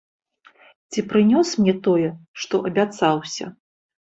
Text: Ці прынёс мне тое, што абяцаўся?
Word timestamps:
Ці 0.95 1.03
прынёс 1.11 1.47
мне 1.61 1.75
тое, 1.89 2.09
што 2.45 2.55
абяцаўся? 2.71 3.45